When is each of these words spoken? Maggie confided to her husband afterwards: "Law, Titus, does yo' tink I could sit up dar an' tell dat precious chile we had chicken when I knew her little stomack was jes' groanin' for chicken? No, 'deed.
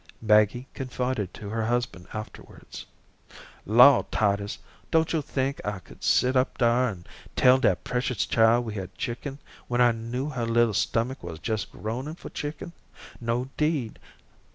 Maggie 0.19 0.67
confided 0.73 1.31
to 1.35 1.49
her 1.49 1.63
husband 1.67 2.07
afterwards: 2.11 2.87
"Law, 3.67 4.03
Titus, 4.09 4.57
does 4.89 5.13
yo' 5.13 5.21
tink 5.21 5.59
I 5.63 5.77
could 5.77 6.03
sit 6.03 6.35
up 6.35 6.57
dar 6.57 6.89
an' 6.89 7.05
tell 7.35 7.59
dat 7.59 7.83
precious 7.83 8.25
chile 8.25 8.59
we 8.63 8.73
had 8.73 8.95
chicken 8.97 9.37
when 9.67 9.79
I 9.79 9.91
knew 9.91 10.29
her 10.29 10.47
little 10.47 10.73
stomack 10.73 11.21
was 11.21 11.37
jes' 11.47 11.65
groanin' 11.65 12.15
for 12.15 12.31
chicken? 12.31 12.73
No, 13.19 13.49
'deed. 13.57 13.99